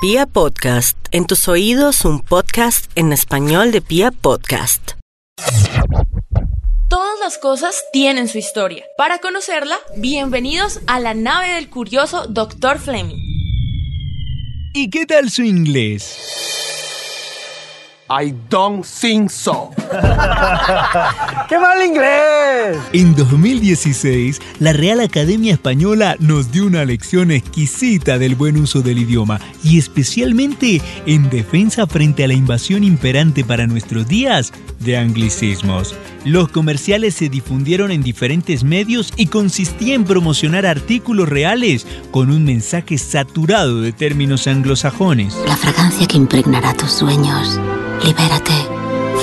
[0.00, 4.92] Pia Podcast, en tus oídos un podcast en español de Pia Podcast.
[6.88, 8.84] Todas las cosas tienen su historia.
[8.96, 12.78] Para conocerla, bienvenidos a la nave del curioso Dr.
[12.78, 13.18] Fleming.
[14.72, 16.16] ¿Y qué tal su inglés?
[18.10, 19.70] I don't think so.
[21.48, 22.78] ¡Qué mal inglés!
[22.94, 28.98] En 2016, la Real Academia Española nos dio una lección exquisita del buen uso del
[28.98, 35.94] idioma y especialmente en defensa frente a la invasión imperante para nuestros días de anglicismos.
[36.24, 42.44] Los comerciales se difundieron en diferentes medios y consistía en promocionar artículos reales con un
[42.46, 45.36] mensaje saturado de términos anglosajones.
[45.46, 47.60] La fragancia que impregnará tus sueños.
[48.04, 48.52] Libérate.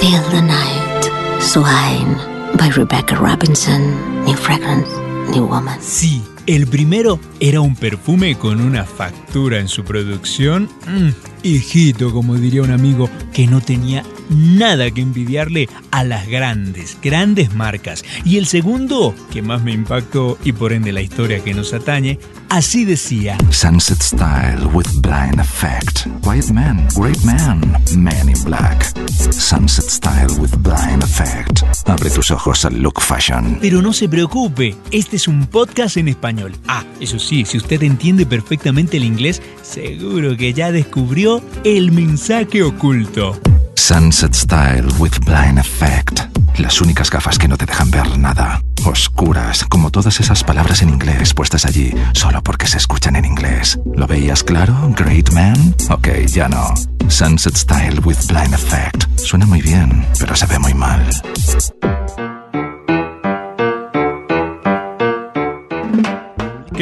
[0.00, 1.42] Feel the night.
[1.42, 2.16] Swine
[2.56, 4.24] by Rebecca Robinson.
[4.24, 4.88] New fragrance,
[5.30, 5.78] new woman.
[5.80, 10.68] Sí, el primero era un perfume con una factura en su producción.
[10.86, 11.10] Mm,
[11.42, 17.54] hijito, como diría un amigo, que no tenía nada que envidiarle a las grandes, grandes
[17.54, 18.04] marcas.
[18.24, 22.18] Y el segundo, que más me impactó y por ende la historia que nos atañe,
[22.48, 23.36] así decía.
[23.50, 26.06] Sunset Style with Blind Effect.
[26.22, 27.60] Quiet Man, Great Man,
[27.96, 28.92] Man in Black.
[29.32, 31.62] Sunset Style with Blind Effect.
[31.86, 33.58] Abre tus ojos al look fashion.
[33.60, 36.54] Pero no se preocupe, este es un podcast en español.
[36.68, 42.62] Ah, eso sí, si usted entiende perfectamente el inglés, seguro que ya descubrió el mensaje
[42.62, 43.38] oculto.
[43.82, 46.20] Sunset Style with Blind Effect.
[46.58, 48.62] Las únicas gafas que no te dejan ver nada.
[48.84, 53.80] Oscuras, como todas esas palabras en inglés puestas allí solo porque se escuchan en inglés.
[53.96, 54.72] ¿Lo veías claro?
[54.96, 55.74] Great man?
[55.90, 56.72] Ok, ya no.
[57.08, 59.18] Sunset Style with Blind Effect.
[59.18, 61.04] Suena muy bien, pero se ve muy mal.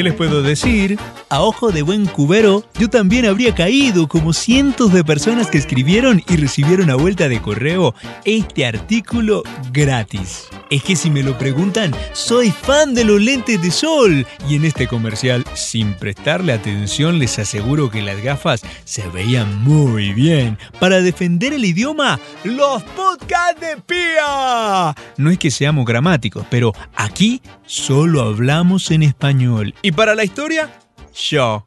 [0.01, 0.99] ¿Qué les puedo decir?
[1.29, 6.23] A ojo de buen cubero, yo también habría caído como cientos de personas que escribieron
[6.27, 9.43] y recibieron a vuelta de correo este artículo
[9.75, 10.49] gratis.
[10.71, 14.25] Es que si me lo preguntan, soy fan de los lentes de sol.
[14.49, 20.13] Y en este comercial, sin prestarle atención, les aseguro que las gafas se veían muy
[20.13, 20.59] bien.
[20.79, 24.95] Para defender el idioma, los podcasts de Pía.
[25.17, 29.75] No es que seamos gramáticos, pero aquí solo hablamos en español.
[29.83, 30.71] Y para la historia,
[31.13, 31.65] yo.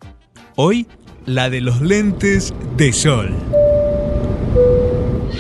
[0.56, 0.88] Hoy,
[1.26, 3.36] la de los lentes de sol.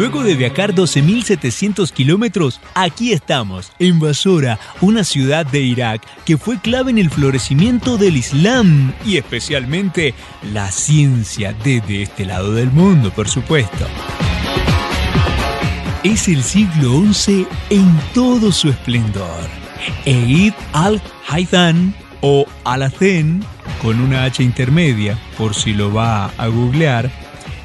[0.00, 6.58] Luego de viajar 12.700 kilómetros, aquí estamos, en Basora, una ciudad de Irak que fue
[6.58, 10.14] clave en el florecimiento del Islam y especialmente
[10.54, 13.86] la ciencia desde este lado del mundo, por supuesto.
[16.02, 19.50] Es el siglo XI en todo su esplendor.
[20.06, 23.44] Eid al-Haytham o Alacén,
[23.82, 27.10] con una H intermedia, por si lo va a googlear,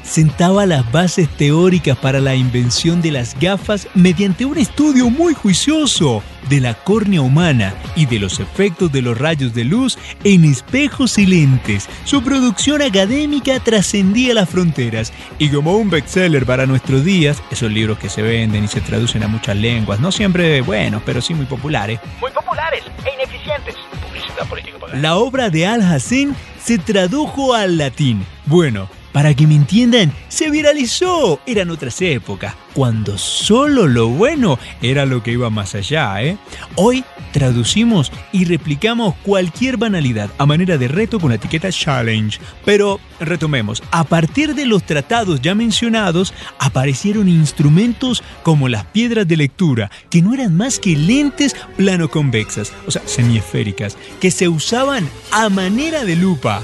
[0.06, 6.22] sentaba las bases teóricas para la invención de las gafas mediante un estudio muy juicioso
[6.48, 11.18] de la córnea humana y de los efectos de los rayos de luz en espejos
[11.18, 11.88] y lentes.
[12.04, 17.98] Su producción académica trascendía las fronteras y como un bestseller para nuestros días, esos libros
[17.98, 21.46] que se venden y se traducen a muchas lenguas, no siempre buenos, pero sí muy
[21.46, 22.00] populares.
[22.20, 23.74] Muy populares e ineficientes.
[24.06, 24.98] Publicidad política pagada.
[25.00, 28.24] La obra de Al-Hassan se tradujo al latín.
[28.46, 31.40] Bueno, para que me entiendan, se viralizó.
[31.46, 36.36] Eran otras épocas, cuando solo lo bueno era lo que iba más allá, ¿eh?
[36.74, 37.02] Hoy
[37.32, 42.38] traducimos y replicamos cualquier banalidad a manera de reto con la etiqueta challenge.
[42.66, 49.38] Pero retomemos, a partir de los tratados ya mencionados, aparecieron instrumentos como las piedras de
[49.38, 55.48] lectura, que no eran más que lentes plano-convexas, o sea, semiesféricas, que se usaban a
[55.48, 56.62] manera de lupa.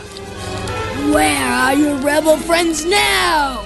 [1.11, 3.65] Where are your rebel friends now?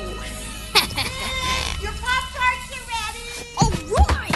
[1.83, 3.27] Your Pop Tarts are ready.
[3.61, 4.33] All right.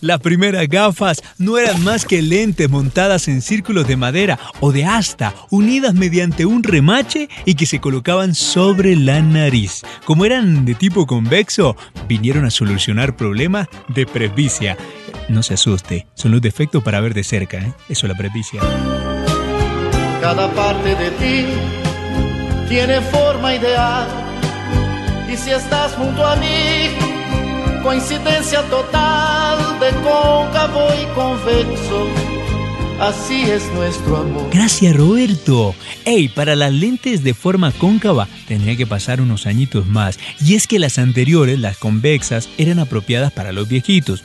[0.00, 4.84] Las primeras gafas no eran más que lentes montadas en círculos de madera o de
[4.84, 9.82] asta, unidas mediante un remache y que se colocaban sobre la nariz.
[10.04, 11.76] Como eran de tipo convexo,
[12.06, 14.76] vinieron a solucionar problemas de presbicia.
[15.28, 17.72] No se asuste, son los defectos para ver de cerca, ¿eh?
[17.88, 18.60] Eso es la presbicia.
[20.20, 21.46] Cada parte de ti
[22.68, 24.06] tiene forma ideal.
[25.32, 26.88] Y si estás junto a mí,
[27.82, 32.08] coincidencia total de cóncavo y convexo.
[33.00, 34.48] Así es nuestro amor.
[34.52, 35.74] Gracias Roberto.
[36.04, 40.18] Ey, para las lentes de forma cóncava tendría que pasar unos añitos más.
[40.40, 44.22] Y es que las anteriores, las convexas, eran apropiadas para los viejitos.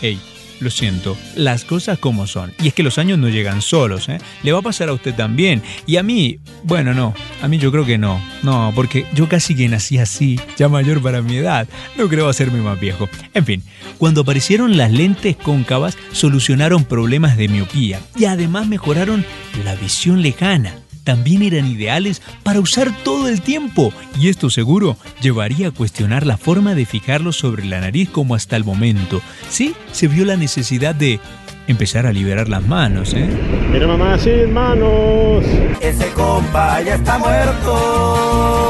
[0.00, 0.18] Ey,
[0.62, 2.52] lo siento, las cosas como son.
[2.62, 4.18] Y es que los años no llegan solos, ¿eh?
[4.42, 5.62] Le va a pasar a usted también.
[5.86, 8.22] Y a mí, bueno, no, a mí yo creo que no.
[8.42, 11.68] No, porque yo casi que nací así, ya mayor para mi edad.
[11.96, 13.08] No creo hacerme más viejo.
[13.34, 13.62] En fin,
[13.98, 19.24] cuando aparecieron las lentes cóncavas, solucionaron problemas de miopía y además mejoraron
[19.64, 25.68] la visión lejana también eran ideales para usar todo el tiempo y esto seguro llevaría
[25.68, 29.20] a cuestionar la forma de fijarlos sobre la nariz como hasta el momento.
[29.48, 31.20] Sí, se vio la necesidad de
[31.66, 33.28] empezar a liberar las manos, ¿eh?
[33.70, 35.44] Mira mamá, sin manos.
[35.80, 38.62] Ese compa ya está muerto.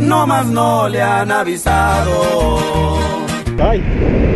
[0.00, 2.98] No más no le han avisado.
[3.60, 3.82] Ay,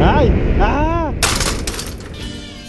[0.03, 0.31] ay,
[0.61, 0.84] ay.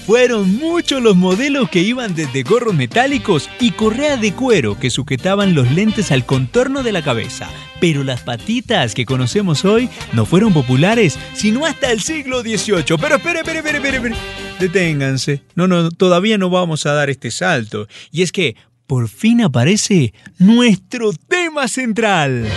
[0.06, 5.56] Fueron muchos los modelos que iban desde gorros metálicos y correas de cuero que sujetaban
[5.56, 7.50] los lentes al contorno de la cabeza.
[7.81, 12.98] Pero las patitas que conocemos hoy no fueron populares sino hasta el siglo XVIII.
[13.02, 14.16] Pero espere, espere, espere, espere, espere.
[14.60, 15.42] Deténganse.
[15.56, 17.88] No, no, todavía no vamos a dar este salto.
[18.12, 18.56] Y es que
[18.86, 22.48] por fin aparece nuestro tema central.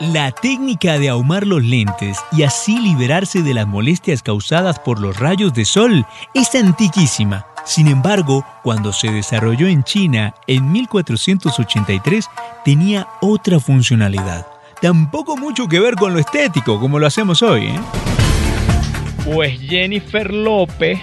[0.00, 5.18] La técnica de ahumar los lentes y así liberarse de las molestias causadas por los
[5.18, 7.44] rayos de sol es antiquísima.
[7.66, 12.30] Sin embargo, cuando se desarrolló en China en 1483,
[12.64, 14.46] tenía otra funcionalidad.
[14.80, 17.66] Tampoco mucho que ver con lo estético, como lo hacemos hoy.
[17.66, 17.80] ¿eh?
[19.26, 20.98] Pues Jennifer López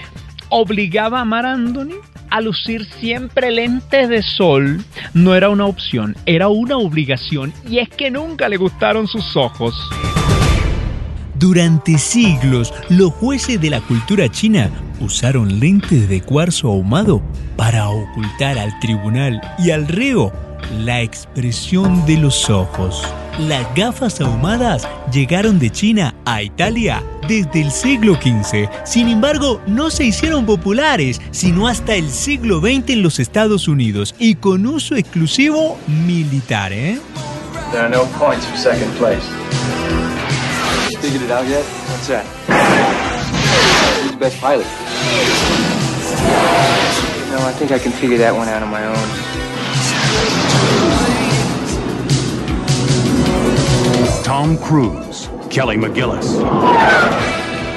[0.50, 4.84] obligaba a Mar Anthony a lucir siempre lentes de sol
[5.14, 9.76] no era una opción, era una obligación y es que nunca le gustaron sus ojos.
[11.36, 17.22] Durante siglos, los jueces de la cultura china usaron lentes de cuarzo ahumado
[17.56, 20.34] para ocultar al tribunal y al reo
[20.72, 23.04] la expresión de los ojos.
[23.40, 28.70] Las gafas ahumadas llegaron de China a Italia desde el siglo XV.
[28.86, 34.16] Sin embargo, no se hicieron populares sino hasta el siglo XX en los Estados Unidos
[34.18, 36.74] y con uso exclusivo militar.
[36.74, 37.00] ¿eh?
[37.72, 39.24] There are no points for second place.
[41.02, 41.64] Figured it out yet?
[41.90, 42.26] What's that?
[44.02, 44.66] Who's the best pilot?
[47.32, 48.98] No, I think I can figure that one out on my own.
[54.24, 56.40] Tom Cruise, Kelly McGillis.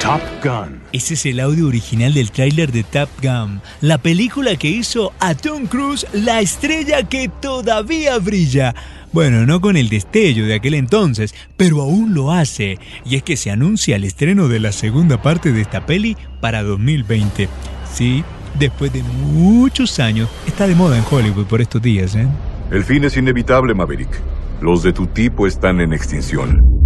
[0.01, 0.81] Top Gun.
[0.93, 5.35] Ese es el audio original del tráiler de Top Gun, la película que hizo a
[5.35, 8.75] Tom Cruise la estrella que todavía brilla.
[9.13, 12.79] Bueno, no con el destello de aquel entonces, pero aún lo hace.
[13.05, 16.63] Y es que se anuncia el estreno de la segunda parte de esta peli para
[16.63, 17.49] 2020.
[17.93, 18.25] Sí,
[18.59, 22.27] después de muchos años, está de moda en Hollywood por estos días, ¿eh?
[22.71, 24.21] El fin es inevitable, Maverick.
[24.61, 26.80] Los de tu tipo están en extinción.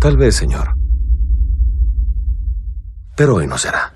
[0.00, 0.76] Tal vez, señor.
[3.16, 3.92] Pero hoy no será.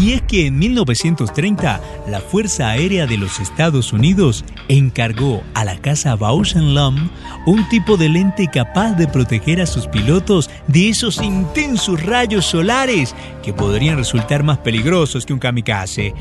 [0.00, 5.76] Y es que en 1930 la Fuerza Aérea de los Estados Unidos encargó a la
[5.76, 7.10] casa Bausch Lomb
[7.46, 13.14] un tipo de lente capaz de proteger a sus pilotos de esos intensos rayos solares
[13.44, 16.14] que podrían resultar más peligrosos que un kamikaze.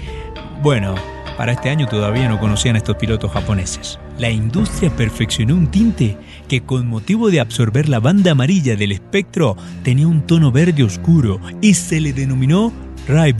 [0.62, 0.94] Bueno,
[1.40, 3.98] para este año todavía no conocían a estos pilotos japoneses.
[4.18, 6.18] La industria perfeccionó un tinte
[6.50, 11.40] que con motivo de absorber la banda amarilla del espectro tenía un tono verde oscuro
[11.62, 12.74] y se le denominó
[13.08, 13.34] ray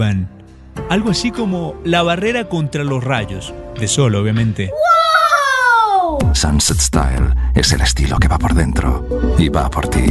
[0.90, 3.54] Algo así como la barrera contra los rayos.
[3.78, 4.72] De sol, obviamente.
[6.34, 10.06] Sunset Style es el estilo que va por dentro y va por ti.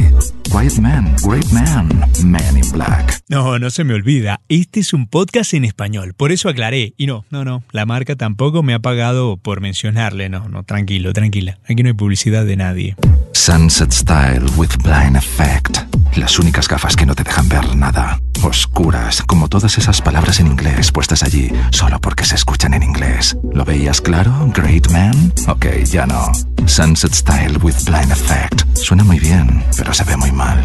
[0.51, 1.89] Quiet Man, Great Man,
[2.25, 3.21] Man in Black.
[3.29, 4.41] No, no se me olvida.
[4.49, 6.95] Este es un podcast en español, por eso aclaré.
[6.97, 10.29] Y no, no, no, la marca tampoco me ha pagado por mencionarle.
[10.29, 11.59] No, no, tranquilo, tranquila.
[11.69, 12.97] Aquí no hay publicidad de nadie.
[13.33, 15.98] Sunset Style with Blind Effect.
[16.17, 18.21] Las únicas gafas que no te dejan ver nada.
[18.43, 23.37] Oscuras, como todas esas palabras en inglés puestas allí solo porque se escuchan en inglés.
[23.53, 24.33] ¿Lo veías claro?
[24.55, 25.33] Great man?
[25.49, 26.33] Ok, ya no.
[26.67, 28.77] Sunset Style with Blind Effect.
[28.77, 30.63] Suena muy bien, pero se ve muy mal.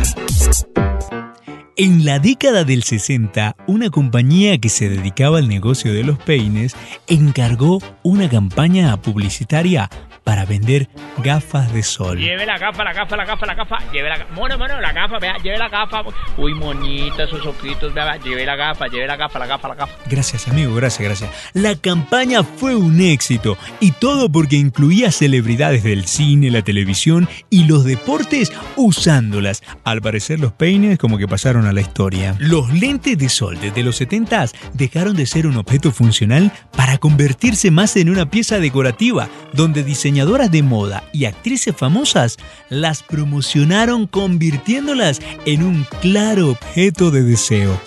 [1.76, 6.76] En la década del 60, una compañía que se dedicaba al negocio de los peines
[7.08, 9.90] encargó una campaña publicitaria
[10.24, 10.90] para vender
[11.24, 12.18] gafas de sol.
[12.18, 13.78] Lleve la gafa, la gafa, la gafa, la gafa.
[13.92, 14.34] Lleve la gafa.
[14.34, 16.04] Mono, mono, la gafa, vea, lleve la gafa.
[16.38, 19.94] Uy, monita, esos ojitos, vea, lleve la gafa, lleve la gafa, la gafa, la gafa.
[20.10, 21.32] Gracias, amigo, gracias, gracias.
[21.54, 27.66] La campaña fue un éxito y todo porque incluía celebridades del cine, la televisión y
[27.66, 29.64] los deportes usándolas.
[29.84, 32.36] Al parecer, los peines como que pasaron a la historia.
[32.40, 34.34] Los lentes de sol desde los 70
[34.74, 39.84] dejaron de ser un objeto funcional para convertirse más en una pieza decorativa, donde
[40.14, 42.38] diseñadoras de moda y actrices famosas
[42.70, 47.82] las promocionaron convirtiéndolas en un claro objeto de deseo.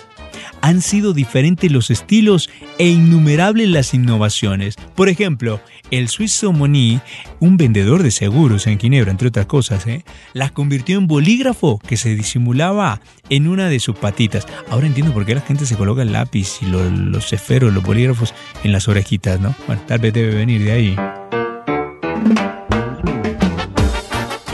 [0.59, 4.75] Han sido diferentes los estilos e innumerables las innovaciones.
[4.95, 6.99] Por ejemplo, el suizo Moni,
[7.39, 10.03] un vendedor de seguros en Ginebra, entre otras cosas, ¿eh?
[10.33, 14.45] las convirtió en bolígrafo que se disimulaba en una de sus patitas.
[14.69, 17.83] Ahora entiendo por qué la gente se coloca el lápiz y los, los esferos, los
[17.83, 18.33] bolígrafos
[18.65, 19.55] en las orejitas, ¿no?
[19.65, 21.46] Bueno, tal vez debe venir de ahí.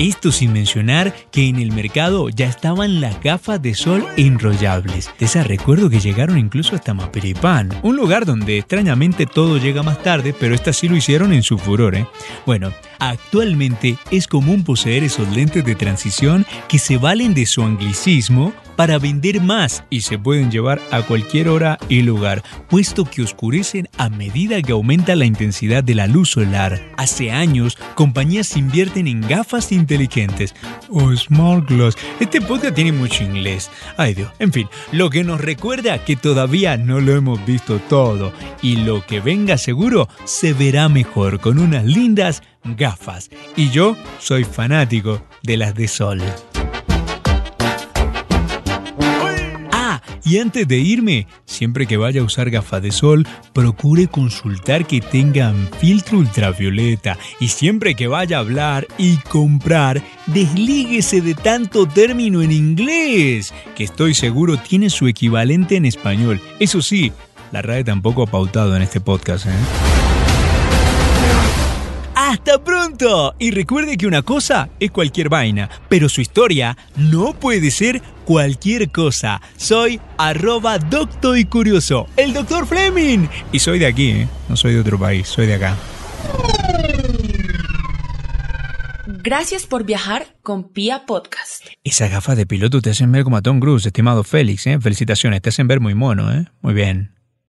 [0.04, 5.10] Esto sin mencionar que en el mercado ya estaban las gafas de sol enrollables.
[5.18, 10.04] De esas recuerdo que llegaron incluso hasta Maperipán, un lugar donde extrañamente todo llega más
[10.04, 11.96] tarde, pero estas sí lo hicieron en su furor.
[11.96, 12.06] ¿eh?
[12.46, 18.52] Bueno, actualmente es común poseer esos lentes de transición que se valen de su anglicismo
[18.76, 23.90] para vender más y se pueden llevar a cualquier hora y lugar, puesto que oscurecen
[23.98, 26.82] a medida que aumenta la intensidad de la luz solar.
[26.98, 30.56] Hace años, compañías invierten en gafas inteligentes
[30.90, 31.96] o smart glass.
[32.20, 33.70] Este podcast tiene mucho inglés.
[33.98, 34.32] Ay Dios.
[34.40, 39.06] En fin, lo que nos recuerda que todavía no lo hemos visto todo y lo
[39.06, 43.30] que venga seguro se verá mejor con unas lindas gafas.
[43.56, 46.22] Y yo soy fanático de las de sol.
[50.26, 55.02] Y antes de irme, siempre que vaya a usar gafas de sol, procure consultar que
[55.02, 57.18] tengan filtro ultravioleta.
[57.40, 63.84] Y siempre que vaya a hablar y comprar, deslíguese de tanto término en inglés, que
[63.84, 66.40] estoy seguro tiene su equivalente en español.
[66.60, 67.12] Eso sí,
[67.52, 69.93] la RAE tampoco ha pautado en este podcast, ¿eh?
[72.34, 73.36] ¡Hasta pronto!
[73.38, 78.90] Y recuerde que una cosa es cualquier vaina, pero su historia no puede ser cualquier
[78.90, 79.40] cosa.
[79.56, 83.28] Soy arroba docto y curioso, el doctor Fleming.
[83.52, 84.28] Y soy de aquí, ¿eh?
[84.50, 85.78] no soy de otro país, soy de acá.
[89.06, 91.68] Gracias por viajar con Pia Podcast.
[91.84, 94.80] Esas gafas de piloto te hacen ver como a Tom Cruise, estimado Félix, ¿eh?
[94.82, 96.48] Felicitaciones, te hacen ver muy mono, ¿eh?
[96.64, 97.14] Muy bien.